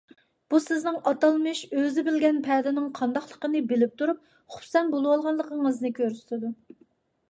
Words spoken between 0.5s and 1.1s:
بۇ سىزنىڭ